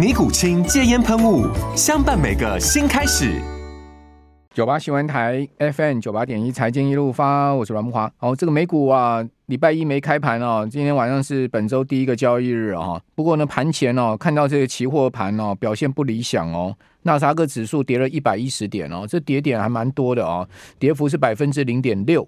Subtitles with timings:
[0.00, 1.46] 尼古清戒烟喷雾，
[1.76, 3.38] 相伴每个新开始。
[4.54, 8.10] 九八新闻台 FM 九八点一财经一路发，我是阮慕驊。
[8.16, 12.98] 好，这个美股啊，礼拜一没开盘哦，今天晚上是本周第一个交易日啊。
[13.14, 16.74] 不过呢，盘前哦，看到这个期货盘哦，表现不理想哦。
[17.02, 22.26] 纳斯达克指数跌了一百一十点哦，这跌点还蛮多的哦，跌幅是百分之零点六。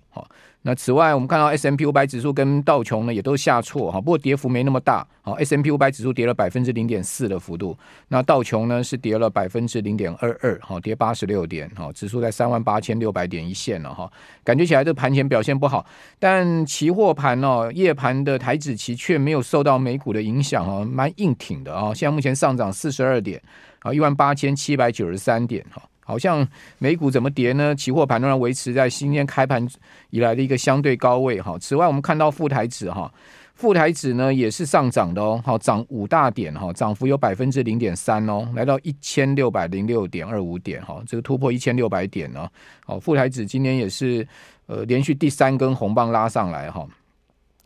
[0.64, 5.04] 那此外，我们看到 S M P 五百指数跟道琼呢也都下挫哈，不过跌幅没那么大。
[5.20, 14.08] 好，S M P 五百指数跌了百分之零点四的幅度，那道琼呢是跌了百分之零点二二，好，跌八十六点，好，指数在三万八千六百点一线了哈。
[14.44, 15.84] 感觉起来这盘前表现不好，
[16.20, 21.92] 但期货盘哦，夜盘的台指期却没有受到美股的影响哦，蛮硬挺的啊。
[21.92, 23.42] 现在目前上涨四十二点，
[23.80, 25.82] 啊，一万八千七百九十三点哈。
[26.04, 26.46] 好像
[26.78, 27.74] 美股怎么跌呢？
[27.74, 29.66] 期货盘仍然维持在今天开盘
[30.10, 31.56] 以来的一个相对高位哈。
[31.58, 33.12] 此外，我们看到富台指哈，
[33.54, 42.48] 富台指呢也是上涨的哦，好，涨五大点哈，涨幅有百分之零点三哦，来到一千六百零六点二五点哈，这个突破一千六百点呢。
[42.84, 44.26] 好，富台指今天也是
[44.66, 46.86] 呃连续第三根红棒拉上来哈，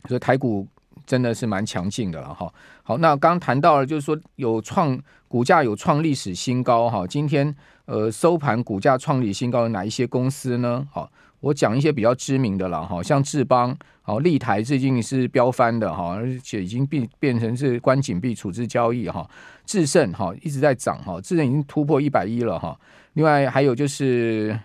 [0.07, 0.67] 所以台股
[1.05, 2.51] 真的是蛮强劲的了哈。
[2.83, 4.97] 好，那刚谈到了就是说有创
[5.27, 7.55] 股价有创历史新高哈，今天。
[7.87, 10.85] 呃，收盘股价创立新高的哪一些公司呢？
[10.91, 11.09] 好，
[11.39, 19.25] 我讲一些比较知名的了哈，像智邦、好立台最近是飙翻的哈，而且已经变变成是关紧闭处置交易哈。
[19.65, 22.77] 智胜哈一直在涨哈，智胜已经突破一百一了哈。
[23.13, 24.59] 另外还有就是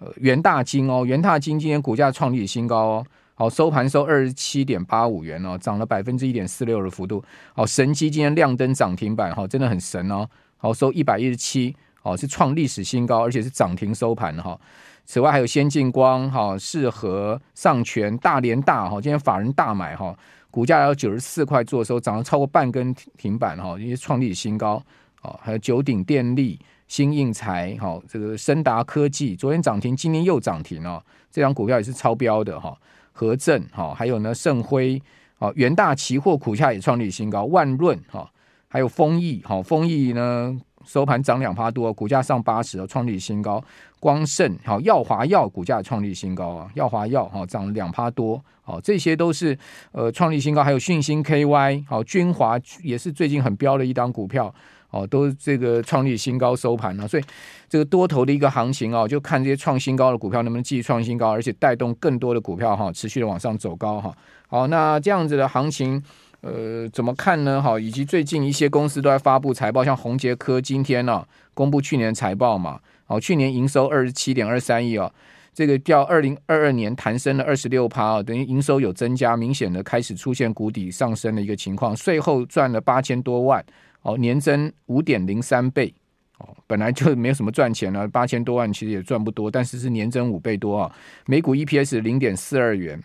[0.00, 7.22] 呃元大金哦，元大金今天股价创立新高哦，好收盘收二十七点八五元哦，涨了百分之一点四六的幅度。
[7.52, 11.74] 好，神基今天亮灯涨停板哈，真的很神哦，好收一百一十七。
[12.02, 14.60] 哦，是创历史新高，而且是涨停收盘哈。
[15.06, 20.14] 此外，还有先进光、哈世和、上全、大连大哈，今天法人大买哈，
[20.50, 24.74] 股价要九十四块做收，涨了超过半根停板哈，因为创历史新高。
[25.22, 31.02] 哦，还有九鼎电力、新应材、哈这个升达科技，昨天涨停，今天又涨停哦。
[31.30, 32.76] 这张股票也是超标的哈。
[33.14, 35.00] 和正哈，还有呢盛辉、
[35.38, 38.30] 哦元大期货股价也创历新高，万润哈，
[38.68, 40.60] 还有丰益哈，丰益呢。
[40.86, 43.64] 收盘涨两趴多，股价上八十哦，创立新高。
[43.98, 49.58] 光盛好，耀华药股价创立新高啊，耀华药好涨两趴多，好，这些都是
[49.92, 50.62] 呃创立新高。
[50.62, 54.54] 还有讯芯 KY 好，君华也是最近很飙的一档股票，
[54.94, 57.08] 哦，都这个创立新高收盘了。
[57.08, 57.22] 所以
[57.68, 64.16] 这个多头的一个行情啊，就看这些创新高的股票能不能继续创新高，而且带动更多的股票哈持续的往上走高哈。
[64.46, 66.02] 好，那这样子的行情。
[66.46, 67.62] 呃，怎么看呢？
[67.62, 75.10] 哈，以及最近一些公司都在发布财报，像宏杰科今天呢、啊、公布去年财报嘛，好，去年营收二十七点二三亿啊，
[75.54, 83.64] 这个较二零二二年弹升了二十六趴啊，等于营收有增加，明显的开始出现谷底上升的一个情况，税后赚了八千多万，
[84.04, 85.92] 哦，年增五点零三倍，
[86.38, 90.94] 哦，本来就没有什么赚钱了，八千多万其实也赚不多，但是是年增五倍多啊，
[91.26, 93.02] 每股 EPS 零点四二元。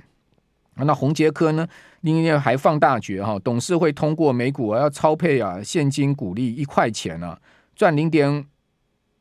[0.75, 1.67] 那宏捷科呢？
[2.01, 7.37] 另外还放大决哈，董事会通过每股要超配啊现金股利一块钱啊，
[7.75, 8.45] 赚零点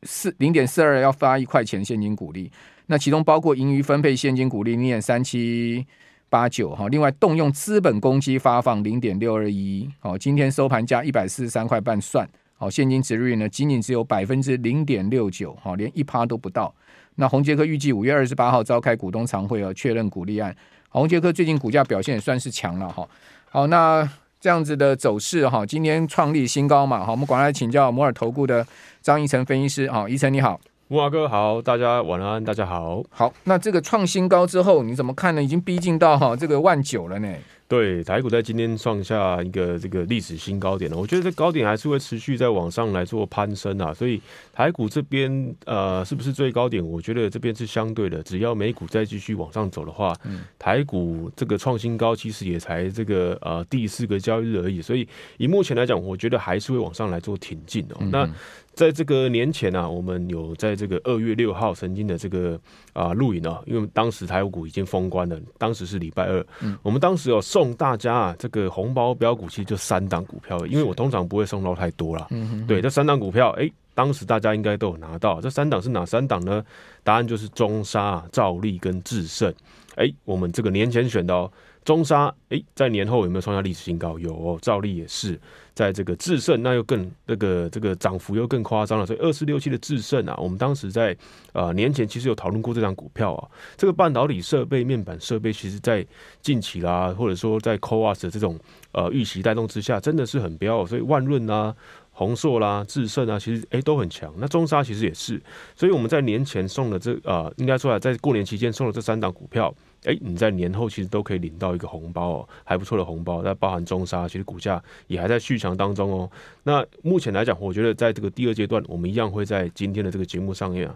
[0.03, 2.49] 四零点四二要发一块钱现金股利。
[2.85, 5.85] 那其中包括盈余分配现金股利零点三七
[6.29, 9.89] 八九哈，另外动用资本公积发放零点六二一。
[9.99, 16.73] 好，今天收盘价一百四十三块半算，好，现金殖利率呢仅仅只有百分之零点六九，好，连一趴都不到。
[17.15, 20.55] 那宏捷科预计五月二十八号召开股东常会啊，确认股利案。
[20.89, 23.07] 宏捷科最近股价表现也算是强了哈，
[23.49, 24.09] 好，那
[24.39, 28.65] 这样子的走势哈，今天创立新高嘛，好，我们赶快来请教摩尔投顾的
[29.01, 30.59] 张贻程分析师，好，贻程你好，
[30.91, 35.43] 慕驊哥好，大家晚安，大家好，好，那这个创新高之后你怎么看呢？
[35.43, 37.31] 已经逼近到哈这个万九了呢？
[37.67, 40.97] 对，台股在今天创下一个这个历史新高点了。
[40.97, 43.93] 我觉得这高点还是会持续在往上来做攀升啊。
[43.93, 44.19] 所以
[44.51, 46.83] 台股这边呃，是不是最高点？
[46.83, 48.23] 我觉得这边是相对的。
[48.23, 50.11] 只要美股再继续往上走的话，
[50.57, 54.81] 台股这个创新高其实也才这个呃第四个交易日而已。
[54.81, 55.07] 所以
[55.37, 57.97] 以目前来讲，我觉得还是会往上来做挺进哦。
[58.11, 58.27] 那
[58.73, 62.57] 在这个年前啊，我们有在这个二月六号曾经的这个
[62.93, 76.63] 啊录影啊，因为当时台股已经封关了，当时是礼拜二，嗯，我们当时有送大家啊这个红包标股，其实就三档股票，因为我通常不会送到太多了，嗯，对，这三档股票，哎，当时大家应该都有拿到，这三档是哪三档呢？
[77.03, 79.53] 答案就是中沙、兆利跟智胜，
[79.95, 81.51] 哎，我们这个年前选的哦。
[81.89, 84.19] 中沙诶，在年后有没有创下历史新高？
[84.19, 85.41] 有哦，兆利也是，
[85.73, 89.07] 在这个智胜那又更那个这个涨幅又更夸张了。
[89.07, 91.17] 所以二四六七的智胜啊，我们当时在
[91.51, 93.49] 呃年前其实有讨论过这张股票啊。
[93.75, 96.05] 这个半导体设备、面板设备，其实在
[96.43, 98.59] 近期啦，或者说在 CoWoS 的这种
[98.91, 100.85] 呃预期带动之下，真的是很飙。
[100.85, 101.75] 所以万润啊、
[102.19, 104.33] 宏硕啦、智胜啊，其实诶都很强。
[104.39, 105.41] 那中沙其实也是，
[105.73, 109.73] 所以我们在年前送的这呃，应该说啊，在过年期间送的这三档股票。
[110.03, 113.41] 哎，你在年后其实都可以领到一个红包哦，还不错的红包。
[113.41, 116.29] 那包含中沙，其实股价也还在续强当中哦。
[116.63, 120.95] 那目前来讲，我觉得在这个第二阶段，我们一样会在今天的这个节目上面啊。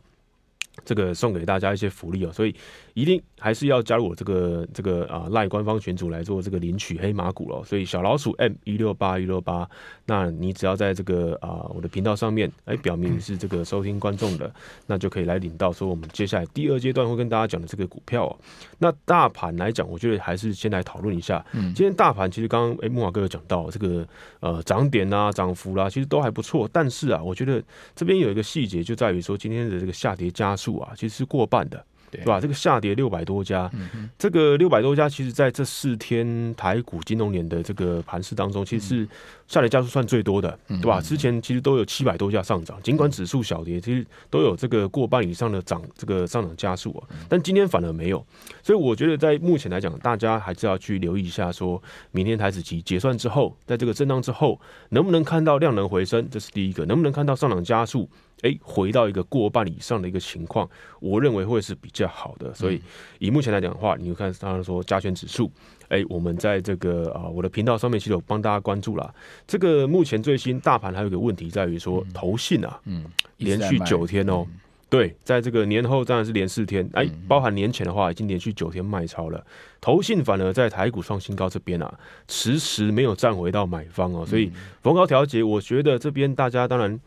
[0.84, 2.56] 这个送给大家一些福利哦，所以
[2.94, 7.64] 一定还是要加入我这个这个啊赖官方群组来做这个领取黑马股哦。
[7.64, 9.70] 所以小老鼠 M 一六八一六八，
[10.06, 14.52] 那你只要在这个啊我的频道上面哎表明是这个收听观众的，
[14.88, 18.36] 那就可以来领到说我们接下来第二阶段会跟大家讲的这个股票哦。
[18.80, 21.46] 那大盘来讲，我觉得还是先来讨论一下。
[21.54, 24.06] 嗯今天大盘其实刚刚哎木华哥有讲到这个
[24.40, 26.68] 呃涨点啊涨幅啦，其实都还不错。
[26.74, 27.64] 但是啊，我觉得
[27.96, 30.63] 这边有一个细节就在于说今天的这个下跌加速。
[30.64, 32.40] 数啊，其实是过半的，对吧？
[32.40, 39.08] 这个下跌六百多家，嗯、这个六百多家，其实在这四天台股金融年的这个盘势当中，其实是
[39.48, 41.02] 下跌家数算最多的，对吧？
[41.02, 47.02] 之前其实都有七百多家上涨，尽管指数小跌，其实都有这个过半以上的涨，这个上涨加速啊。
[47.28, 48.24] 但今天反而没有，
[48.62, 51.82] 所以我觉得在目前来讲，大家还是要去留意一下，说
[52.12, 56.28] 明天台子期结算之后，在这个震荡之后，能不能看到量能回升？
[56.30, 58.08] 这是第一个，能不能看到上涨家数？
[58.44, 60.70] 诶，回到一个过半以上的一个情况，
[61.00, 62.54] 我认为会是比较好的。
[62.54, 62.82] 所以
[63.20, 65.50] 以目前来讲的话，你看，当然说加权指数，
[65.88, 69.16] 诶，我们在这个啊我的频道上面其实有帮大家关注了。
[69.48, 73.06] 这个目前最新大盘还有一个问题在于说，投信啊，嗯，
[73.38, 74.46] 连续九天哦，
[74.90, 79.42] 对，在这个年后当然是连四天，哎，包含年前的话，已经连续九天卖超了。
[79.80, 81.98] 投信反而在台股创新高这边啊，
[82.28, 84.52] 迟迟没有站回到买方哦，所以
[84.82, 87.00] 逢高调节，我觉得这边大家当然。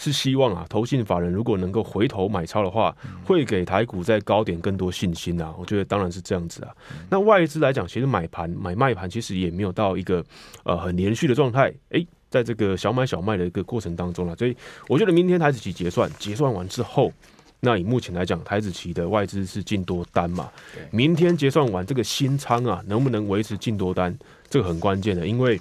[0.00, 5.52] 是希望啊，投信法人如果能够回头买超的话，会给台股在高点更多信心啊。
[5.58, 6.70] 我觉得当然是这样子啊。
[7.10, 10.24] 那外资来讲，其实买盘买卖盘其实也没有到一个
[10.62, 11.74] 呃很连续的状态。
[11.88, 14.56] 诶，在这个小买小卖的一个过程当中了，所以
[14.86, 17.12] 我觉得明天台子期结算结算完之后，
[17.58, 20.48] 那以目前来讲，台子期的外资是进多单嘛。
[20.92, 24.16] 明天结算完这个新仓啊，能不能维持进多单，
[24.48, 25.60] 这个很关键的，因为。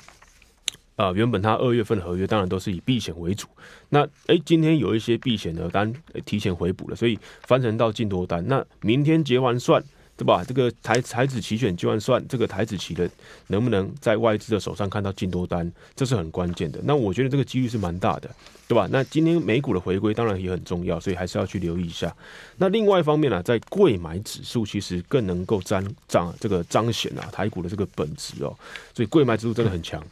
[0.97, 3.47] 啊、原本他二月份的合约当然都是以避险为主，
[3.89, 5.93] 那诶，今天有一些避险的单
[6.25, 8.43] 提前回补了，所以翻成到净多单。
[8.47, 9.81] 那明天结完算，
[10.17, 10.43] 对吧？
[10.43, 13.07] 这个台台指期权结完算，这个台指期的
[13.47, 16.79] 能不能在外资的手上看到净多单，这是很关键的。
[16.83, 18.27] 那我觉得这个几率是蛮大的，
[18.67, 18.89] 对吧？
[18.91, 22.11] 那今天美股的回归当然也很重要，所以还是要去留意一下。
[22.57, 28.57] 那另外一方面呢、啊，在柜买指数其实更能够彰彰这个彰显啊台股的这个本质哦，
[28.95, 30.03] 所以柜买指数真的很强。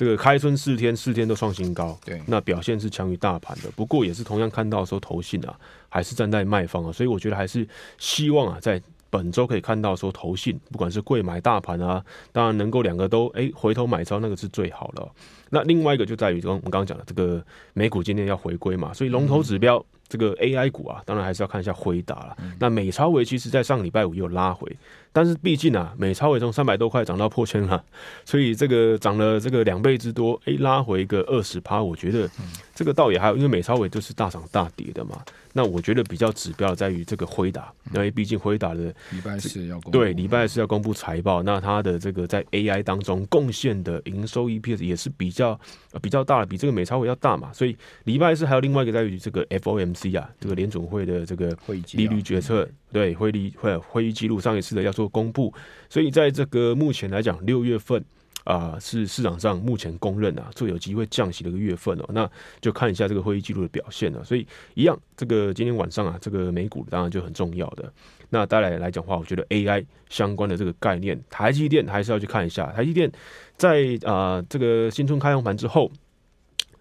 [0.00, 3.70] 这个开春四天，四天都创新高，对，那表现是强于大盘的。
[3.76, 5.54] 不过也是同样看到说投信啊，
[5.90, 8.80] 还是站在卖方啊，所以我觉得还是希望啊，在
[9.10, 12.02] 本周可以看到说投信，不管是贵买大盘啊，
[12.32, 15.06] 当然能够两个都哎回头买超，那个是最好了。
[15.50, 19.76] 那另外一个就在于说我们刚刚讲的这个美股今天要回归嘛，所以龙头指标。
[19.76, 22.36] 嗯这个 AI 股啊，当然还是要看一下辉达了。
[22.58, 24.70] 那美超维其实在上个礼拜五又拉回，
[25.12, 27.82] 但是毕竟啊，美超维从三百多块涨到破千了，
[28.24, 32.28] 所以这个涨了这个两倍之多，哎，拉回一个二十趴，我觉得
[32.74, 35.22] 这个倒也还有，因为美超维就是大涨大跌的嘛。
[35.52, 45.58] 那我觉得比较指标在于这个辉达，因为毕竟辉达的礼拜四要公布，对礼拜四要公布财报，那它的这个在 AI 当中贡献的营收 EPS 也是比较
[46.00, 47.52] 比较大的，比这个美超维要大嘛。
[47.52, 51.56] 所以礼拜四还有另外一个在于这个 FOMC 啊，这个联总会的这个
[51.92, 55.52] 利率决策，对会议会会议记录上一次的要做公布，
[55.88, 58.02] 所以在这个目前来讲，六月份
[58.44, 62.04] 啊、呃，是市场上目前公认啊最有机会降息的一个月份哦。
[62.14, 62.28] 那
[62.60, 64.24] 就看一下这个会议记录的表现了。
[64.24, 67.92] 所以一样，这个今天晚上啊，这个美股当然就很重要的。
[68.30, 72.66] 那带来来讲的话，我觉得 AI 相关的这个概念，台积电还是要去看一下。
[72.72, 73.10] 台积电
[73.56, 75.90] 在啊、呃、这个新春开红盘之后。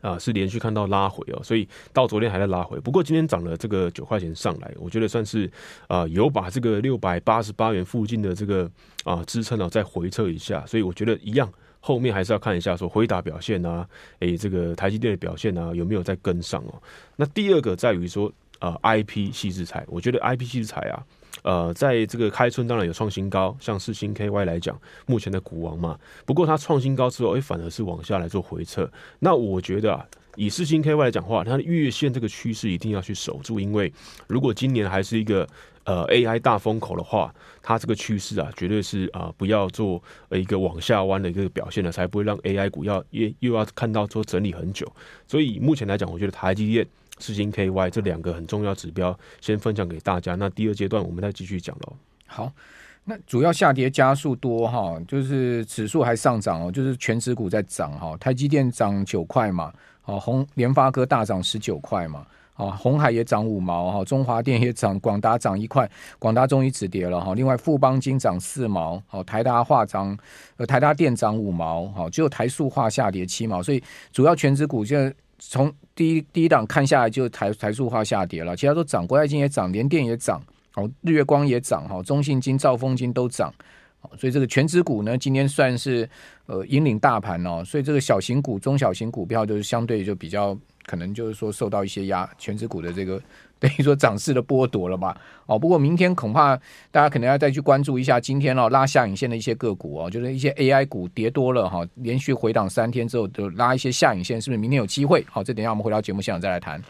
[0.01, 2.79] 啊，是连续看到拉回哦，所以到昨天还在拉回。
[2.79, 5.50] 不过今天涨了这个九块钱上来，我觉得算是
[5.88, 8.70] 啊有把这个六百八十八元附近的这个
[9.03, 10.65] 啊支撑哦再回撤一下。
[10.65, 13.88] 所以我觉得一样，后面还是要看一下说回打表现啊，
[14.20, 16.82] 诶这个台积电的表现啊有没有再跟上哦。
[17.15, 21.03] 那第二个在于说啊 IP 矽智财，我觉得 IP 矽智财啊。
[21.44, 25.98] 呃，在这个开春当然有创新高，像是新 KY 来讲，目前的股王嘛。
[26.26, 28.90] 不过它创新高之后，哎，反而是往下来做回撤。
[29.20, 30.06] 那我觉得啊，
[30.36, 33.92] 以四星 KY 来讲的话，它的月线这个趋势一定要去守住，因为
[34.28, 35.48] 如果今年还是一个
[35.84, 44.92] 呃 AI 大风口的话，它这个趋势啊，绝对是啊、不要做一个往下弯的一个表现了，才不会让 AI 股要又又要看到说整理很久。
[45.28, 46.88] 所以目前来讲，我觉得台积电。
[47.22, 50.36] 四星 KY 这两个很重要指标，先分享给大家。
[50.36, 51.94] 那第二阶段我们再继续讲喽。
[52.26, 52.50] 好，
[53.04, 58.16] 那主要下跌加速多哈，就是指数还上涨哦，就是全指股在涨哈。
[58.16, 59.74] 台积电涨九块嘛，
[60.10, 62.25] 哦，红联发科大涨十九块嘛，
[62.56, 67.34] 哦，鸿海也涨五毛哈，中华电也涨，广达涨一块，广达终于止跌了哈。
[67.36, 70.18] 另外富邦金涨四毛，好，台达化涨，
[70.58, 75.13] 呃，台达电涨五毛，好，只有台塑化下跌七毛，所以主要权值股现在。
[75.42, 80.38] 从第一第一档看下来，就台台塑化下跌了，其他都涨，国泰金也涨，联电也涨，
[80.75, 83.50] 哦，日月光也涨，哈，中信金、兆丰金都涨，
[84.18, 86.10] 所以这个全指股呢，今天算是
[86.46, 93.22] 呃引领大盘哦，所以这个小型股、中小型股票就是相对就比较可能就是说受到一些压，全指股的这个。
[93.60, 95.13] 等于说涨势的剥夺了吧？
[95.46, 96.56] 哦，不过明天恐怕
[96.91, 105.25] 大家可能要再去关注一下今天哦拉下影线的一些个股哦，就是一些 AI 股跌多了哈，连续回档三天之后就拉一些下影线，是不是明天有机会？
[105.29, 106.82] 好，这等一下我们回到节目现场再来谈。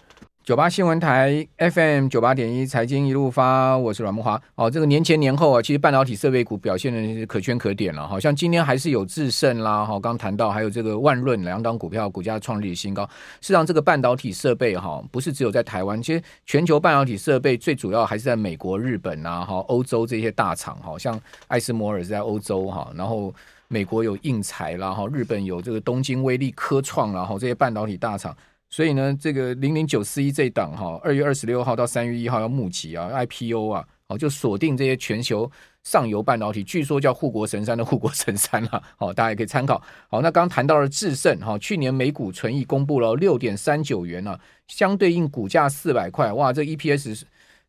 [0.49, 4.41] 九八新闻台 FM 九八点一财经一路发，我是阮慕华。
[4.55, 8.07] 哦，这个年前年后啊，其实半导体设备股表现的可圈可点了。
[8.07, 13.03] 好像今天还是有智胜啦，哈，刚谈到还有这个万润两档股票股价创历史新高。
[13.41, 23.31] 事实上，这个半导体设备哈，不是只有在台湾，其实全球半导体设备最主要还是在美国、日本啊，哈，欧洲这些大厂，哈，像艾斯摩尔是在欧洲哈，然后
[23.67, 28.35] 美国有应材啦，哈，日本有这个东京威力科创啦，哈，这些半导体大厂。
[28.69, 35.49] 所以呢，这个零零九四一这档哈，二月二十六号到三月一号要募集啊，IPO 啊，哦，就锁定这些全球
[35.83, 39.81] 上游半导体，据说叫护国神山的护国神山了， 好，大家也可以参考。
[40.07, 47.23] 好，那刚谈到了智胜哈，去年每股存益公布了六点三九元啊，相对应股价四百块，哇，这 EPS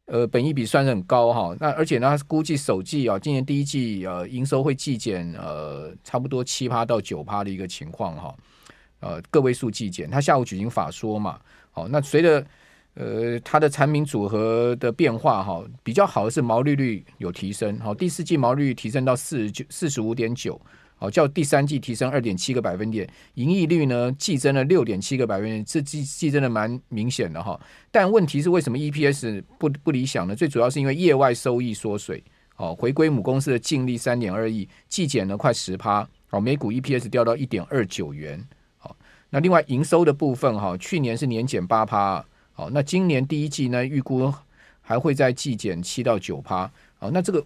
[0.04, 1.56] 呃，本益比算是很高哈。
[1.58, 8.36] 那而且呢，估计首季啊，今年第一季呃，营收会季减呃，差不多七趴到九趴的一个情况哈。
[9.00, 11.40] 呃，个位数季减，他下午举行法说嘛，
[11.70, 12.46] 好，那随着
[12.94, 20.60] 呃它的产品组合的变化哈，比较好的是毛利率有提升，好，第四季毛利率提升到四十九四十五点九，
[20.96, 27.58] 好，较第三季提升二点七个百分点，盈利率呢季增了六点七个百分点，这季季增的蛮明显的哈，
[27.90, 30.36] 但问题是为什么 EPS 不不理想呢？
[30.36, 32.22] 最主要是因为业外收益缩水，
[32.54, 38.46] 好，回归母公司的净利三点二亿，季减了快十趴，好，每股 EPS 掉到一点二九元。
[39.30, 44.32] 那另外营收的部分哈，去年是年减八趴，好，那今年第一季呢，预估
[44.82, 46.68] 还会再季减七到九趴，
[46.98, 47.44] 好，那这个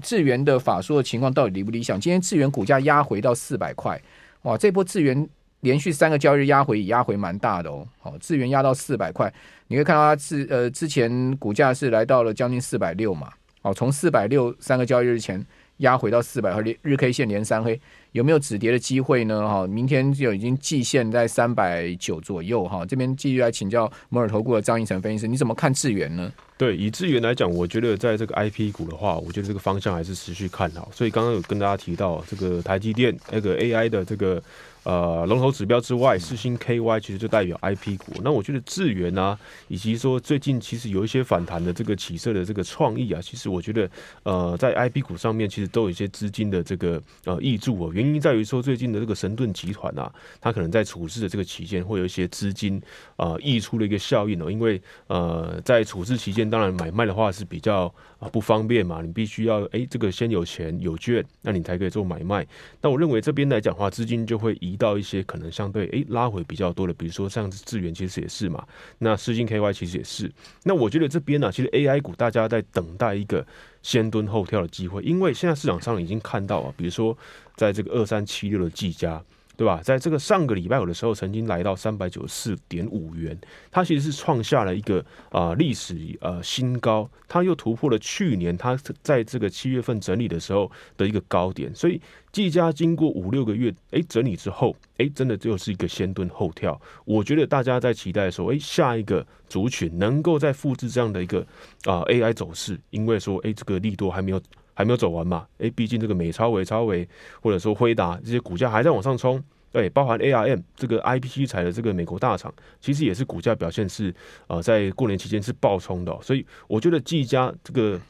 [0.00, 2.00] 智源的法说的情况到底理不理想？
[2.00, 4.00] 今天智源股价压回到四百块，
[4.42, 5.28] 哇，这波智源
[5.60, 9.32] 连续三个交易日压回也压回蛮大的哦，好，智源压到四百块，
[9.66, 15.44] 你会看到它之呃之前股价是来到了将近四百六嘛，好，从四百六三个交易日前
[15.78, 17.80] 压回到四百，和日 K 线连三黑。
[18.14, 19.48] 有没有止跌的机会呢？
[19.48, 22.86] 哈，明天就已经季线在三百九左右哈。
[22.86, 26.32] 这边继续来请教摩尔投顾的张一成分析师，你怎么看智源呢？
[26.56, 30.88] 对，以智源来讲，我觉得在这个 IP 股的话，我觉得这个方向还是持续看好。
[30.92, 34.40] 所以刚刚有跟大家提到这个台积电那个 AI 的这个。
[34.84, 38.12] 呃，龙头指标之外，四星 KY 其实就代表 IP 股。
[38.22, 39.38] 那我觉得智源啊，
[39.68, 43.90] 以及说最近其实有一些反弹的这个起色的这个创意啊，其实我觉得
[44.24, 47.90] 呃，在 IP 股上面其实都有一些资金的这个呃挹注哦。
[47.94, 52.80] 原因在于说最近的这个神盾集团啊，它可能在处置的这个期间会有一些资金
[53.16, 54.50] 呃溢出的一个效应哦。
[54.50, 57.92] 因为呃在处置期间，当然买卖的话是比较
[58.30, 62.46] 不方便嘛，你必须要哎这个先有钱有券，那你才可以做买卖。
[62.82, 64.74] 那我认为这边来讲的话，资金就会移。
[64.76, 68.66] 到一些可能相对诶、欸、拉回比较多的，比如说像智源其实也是嘛，
[68.98, 70.30] 那世金 KY 其实也是。
[70.64, 73.46] 那我觉得这边呢、啊，其实 AI 股大家在等待一个
[73.82, 77.16] 先蹲后跳的机会，因为现在市场上已经看到啊，比如说
[77.54, 79.22] 在这个二三七六的技嘉。
[79.56, 79.80] 对吧？
[79.82, 83.38] 在这个上个礼拜五的时候，曾经来到三百九十四点五元，
[83.70, 92.00] 它其实是创下了一个啊、历史呃新高，它又突破了去年它在这个七月份整理的时候的一个高点，所以
[92.32, 96.80] 技嘉经过五六个月哎整理之后，哎真的就是一个先蹲后跳。
[97.04, 101.40] 我觉得大家在期待说，哎下一个族群能够再复制这样的一个
[101.84, 104.40] 啊、AI 走势，因为说哎这个利多还没有。
[104.74, 105.46] 还没有走完嘛？
[105.58, 107.08] 诶，毕竟这个美超微、超微，
[107.40, 109.42] 或者说辉达这些股价还在往上冲。
[109.72, 114.14] 对，包含 ARM 这个 IP 器材的这个美国大厂，其实也是股价表现是
[114.46, 116.20] 呃，在过年期间是暴冲的哦。
[116.22, 118.00] 所以我觉得技嘉这个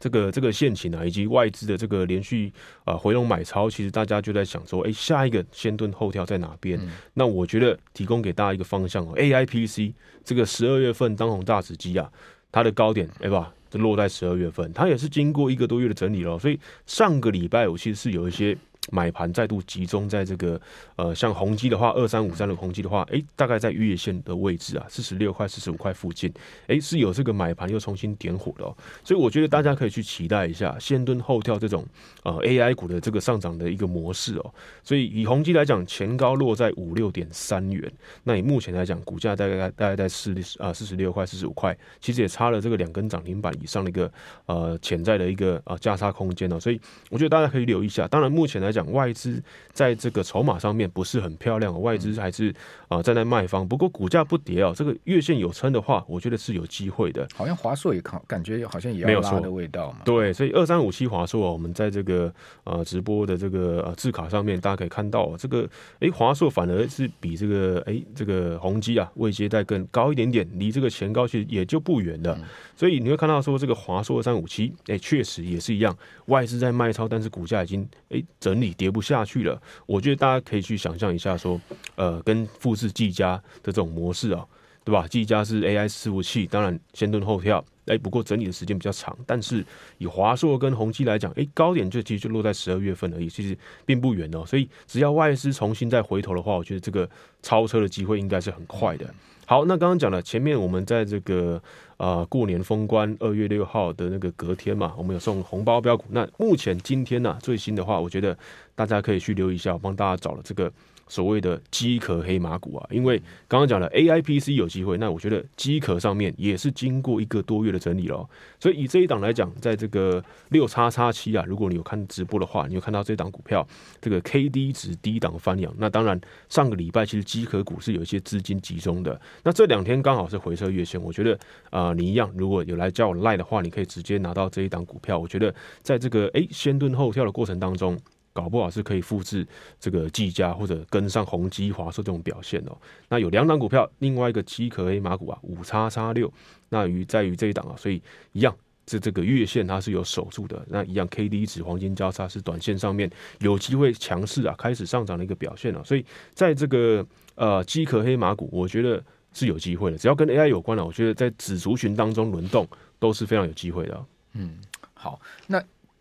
[0.00, 2.52] 这个这个现情啊，以及外资的这个连续
[2.84, 6.76] 啊回笼买超，其实大家就在想说，哎，下一个先蹲后跳在哪边？
[6.82, 9.92] 嗯、那我觉得提供给大家一个方向哦，AIPC
[10.24, 12.10] 这个十二月份当红大纸机啊，
[12.50, 13.54] 它的高点，对吧？
[13.70, 18.56] 就落在十二月份，它也是经过一个多月的整理了，所以上个礼拜我其实是有一些。
[18.90, 20.60] 买盘再度集中在这个
[20.96, 26.32] 呃，像宏基的话，二三五三的宏基的话，诶，大概在月线的位置啊，四十六块、四十五块附近，
[26.66, 28.76] 诶，是有这个买盘又重新点火的哦。
[29.04, 31.86] 所以我觉得大家可以去期待一下先蹲后跳这种
[32.24, 34.54] 呃 AI 股的这个上涨的一个模式哦。
[34.82, 37.90] 所以以宏基来讲，前高落在五六点三元，
[38.24, 44.12] 那以目前来讲，股价大概大概在四啊四十六块、四十五块，其实也差了这个两根涨停板以上的一个
[44.46, 46.58] 呃潜在的一个呃价差空间哦。
[46.58, 48.08] 所以我觉得大家可以留意一下。
[48.08, 48.79] 当然目前来讲。
[48.80, 52.52] 讲外资在这个筹码上面不是很漂亮，外资还是
[52.88, 53.66] 啊站在卖方。
[53.66, 57.28] 不过股价不跌啊，这个月线有撑的话，我觉得是有机会的。
[57.34, 59.98] 好像华硕也靠感觉好像也要拉的味道嘛。
[60.04, 62.32] 对，所以二三五七华硕啊，我们在这个
[62.64, 65.68] 呃直播的这个呃字卡上面，大家可以看到这个
[66.00, 72.38] 哎华硕反而是比这个哎这个宏基啊位阶带更高一点点，离这个前高其实也就不远了。
[72.74, 75.96] 所以你会看到说这个华硕二三五七哎确实也是一样，
[76.26, 78.74] 外资在卖超，但是股价已经哎整理。
[78.80, 81.60] 跌不下去了，我觉得大家可以去想象一下，说，
[81.96, 84.42] 呃，跟富士技嘉的这种模式啊，
[84.84, 85.06] 对吧？
[85.06, 89.14] 技嘉是 AI 伺服器，当然先蹲后跳，哎，不过整理的时间比较长。
[89.26, 89.62] 但是
[89.98, 94.46] 以华硕跟宏碁来讲，哎，高点就其实就落在十二月份而已，其实并不远哦。
[94.46, 97.06] 所以只要外资重新再回头的话，我觉得这个
[97.42, 99.04] 超车的机会应该是很快的。
[99.44, 101.60] 好，那刚刚讲了，前面我们在这个
[102.00, 106.04] 啊过年封关二月六号的那个隔天嘛，我们有送红包标股。
[106.08, 108.36] 那目前今天呢、最新的话，我觉得
[108.74, 110.72] 大家可以去留意一下，我帮大家找了这个。
[111.10, 113.18] 所谓的机壳黑马股啊，因为
[113.48, 118.26] 刚刚讲了 AIPC 有机会，那我觉得机壳上面也是经过一个多月的整理了，
[118.60, 123.66] 所以以这一档来讲，在这个六叉叉七啊，如果你有看直播的话，你有看到这档股票
[124.00, 126.18] 这个 KD 值低档翻扬，那当然
[126.48, 131.36] 上个礼拜其实机壳股是有一些资金集中的，那这两天刚好是回撤月线，我觉得
[131.70, 137.98] 啊、你一样如果有来叫我赖的话，你可以直接拿到这一档股票，我觉得在这个诶先蹲后跳的过程当中。
[138.32, 139.46] 搞不好是可以复制
[139.80, 142.76] 这个技嘉或者跟上宏碁、华硕这种表现哦。
[143.08, 146.32] 那有两档股票，另外一个机壳黑马股啊，五叉叉六，
[146.68, 148.00] 那于在于这一档啊，所以
[148.32, 148.54] 一样
[148.86, 150.64] 是这个月线它是有守住的。
[150.68, 155.82] 那一样 K D 值黄金交叉是短线上面有机会强势啊，开始上涨的一个表现了。
[155.84, 159.98] 所以在这个呃机壳黑马股，我觉得是有机会的。
[159.98, 162.68] 只要跟 A I 有关的，我觉得在子族群当中轮动
[163.00, 164.04] 都是非常有机会的。
[164.34, 164.56] 嗯，
[164.94, 165.60] 好，那。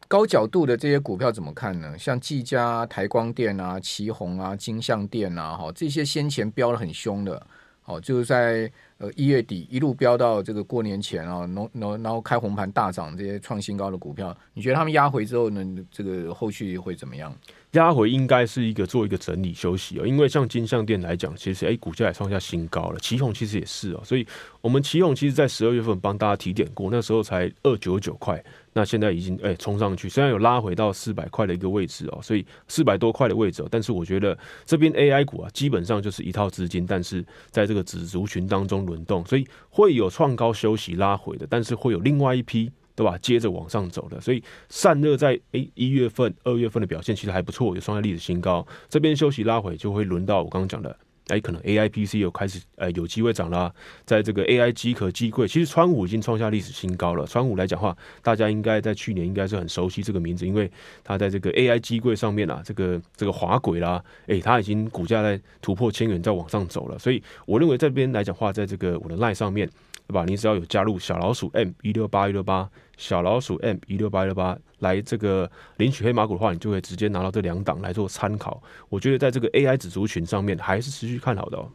[0.10, 1.96] 高角度的这些股票怎么看呢？
[1.96, 7.46] 像技嘉、台光电啊、旗红啊、金像电啊，哈，这些先前飙的很凶的，
[7.86, 17.36] 哦，就是在呃一月底一路飙到这个过年前啊，然后然后开红盘大涨，这些创新高的股票，你觉得他们压回之后呢，这个后续会怎么样？
[17.74, 24.26] 压回应该是一个做一个整理休息哦，因为像金像店来讲，其实哎股价也创下新高了，奇鋐其实也是哦，所以
[24.62, 28.44] 我们奇鋐其实在十二月份帮大家提点过，那时候才二九九块。
[28.72, 50.98] 那现在已经哎冲上去，虽然有拉回到四百块的一个位置哦，所以四百多块的位置哦，但是我觉得这边 AI 股啊，基本上就是一套资金，但是在这个子族群当中轮动，所以会有创高休息拉回的，但是会有另外一批对吧，接着往上走的，所以散热在诶一月份、二月份的表现其实还不错，有创下历史新高，这边休息拉回就会轮到我刚刚讲的。
[51.30, 53.74] 哎，可能 A I P C 有开始，呃，有机会涨啦。
[54.06, 57.26] 在这个 A I 机壳机柜，其实川武已经创下历史新高了。
[57.26, 60.70] 川武来讲话，大家应该在去年应该是很熟悉这个名字，因为
[61.04, 67.00] 它在这个 A I 机柜上面啊，这个这个滑轨啦，哎，它已经股价在突破千元，在往上走了。
[67.00, 69.70] 所以我认为这边来讲话，在这个我的 LINE 上面。
[70.10, 70.26] 对吧？
[70.26, 72.68] 你只要有加入小老鼠 M 一六八一六八，
[72.98, 78.60] 小老鼠 M 一六八一六八来这个领取黑马股的话，你就会直接拿到这两档来做参考。
[78.90, 81.70] 我觉得在这个 AI 指族群上面还是持续看好的哦。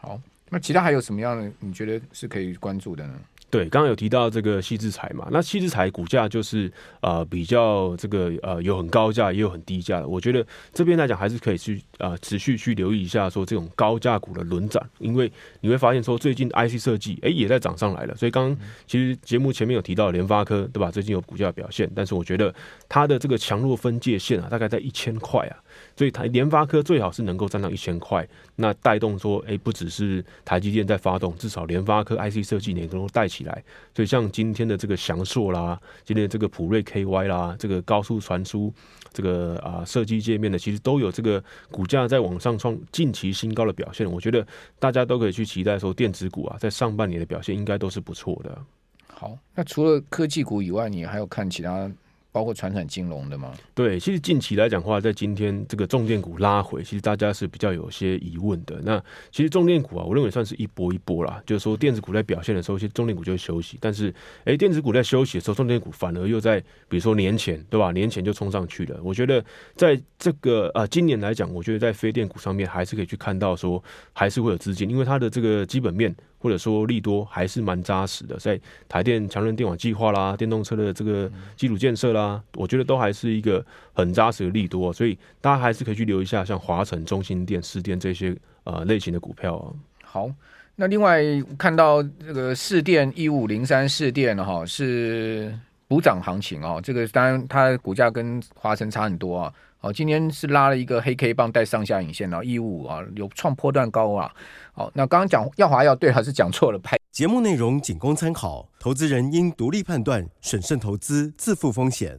[0.00, 1.52] 好，那其他还有什么样的？
[1.60, 3.20] 你觉得是可以关注的呢？
[3.54, 6.68] 对，刚刚有提到这个矽智财嘛，那矽智财股价就是
[7.02, 20.90] 呃比较这个呃有很高价也有很低价的，我觉得这边来讲还是可以去呃持续去留意一下说这种高价股的轮涨，因为你会发现说最近 IC 设计哎也在涨上来了，所以刚刚其实节目前面有提到联发科对吧？
[20.90, 22.52] 最近有股价表现，但是我觉得
[22.88, 25.54] 它的这个强弱分界线啊大概在一千块啊。
[25.96, 28.26] 所以台联发科最好是能够站到一千块，
[28.56, 33.62] 那带动说，哎、不只是台积电在发动，至少联发科 IC 设计也能够带起来。
[33.94, 38.72] 所以像今天的这个翔硕啦，今天的这个普瑞 KY 啦，这个高速传输，
[39.12, 44.10] 这个啊设计界面的，其实都有这个股价在往上创近期新高的表现。
[44.10, 44.46] 我觉得
[44.78, 48.58] 大家都可以去期待说，电子股啊，在上半年的表现应该都是不错的。
[49.06, 51.88] 好，那除了科技股以外，你还有看其他？
[52.34, 53.52] 包括传产金融的吗？
[53.76, 58.80] 对，其实近期来讲的话，在今天这个重电股拉回，其实大家是比较有些疑问的。
[58.82, 61.40] 那其实重电股啊，我认为算是一波一波啦。
[61.46, 63.78] 就是说，电子股在表现的时候，其实重电股就会休息。
[63.80, 64.12] 但是，
[64.44, 67.92] 哎，电子股在休息的时候，重电股反而又在，比如说年前，对吧？
[67.92, 68.98] 年前就冲上去了。
[69.04, 69.40] 我觉得，
[69.76, 73.80] 在这个啊，今年来讲，我觉得在非电股上面还是可以去看到说，
[74.12, 76.12] 还是会有资金，因为它的这个基本面。
[76.44, 89.72] 或者说利多还是蛮扎实的，在台电强韧电网计划啦，电动车的这个基础建设啦，我觉得都还是一个很扎实的利多，所以大家还是可以去留意一下，像华城、中兴电、市电这些呃类型的股票啊。
[90.04, 90.30] 好，
[90.76, 91.22] 那另外
[91.56, 99.54] 看到这个市电一五零三市电哈是补涨行情哦，这个当然它股价跟华城差很多啊。
[99.84, 104.32] 哦，今天是拉了一个黑 K 棒带上下影线，然后一五啊有创破段高啊。
[104.72, 106.78] 好，那刚刚讲耀华要对还是讲错了？
[106.78, 112.18] 拍节目内容仅供参考，投资人应独立判断，审慎投资，自负风险。